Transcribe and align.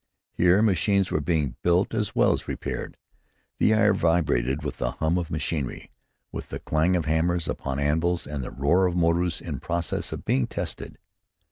Here 0.33 0.63
machines 0.63 1.11
were 1.11 1.21
being 1.21 1.57
built 1.61 1.93
as 1.93 2.15
well 2.15 2.33
as 2.33 2.47
repaired. 2.47 2.97
The 3.59 3.71
air 3.71 3.93
vibrated 3.93 4.63
with 4.63 4.77
the 4.77 4.93
hum 4.93 5.19
of 5.19 5.29
machinery, 5.29 5.91
with 6.31 6.49
the 6.49 6.57
clang 6.57 6.95
of 6.95 7.05
hammers 7.05 7.47
upon 7.47 7.77
anvils 7.79 8.25
and 8.25 8.43
the 8.43 8.49
roar 8.49 8.87
of 8.87 8.95
motors 8.95 9.39
in 9.41 9.59
process 9.59 10.11
of 10.11 10.25
being 10.25 10.47
tested. 10.47 10.97